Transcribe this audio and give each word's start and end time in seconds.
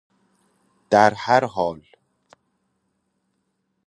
در 0.89 1.13
هر 1.17 1.45
حال 1.45 1.83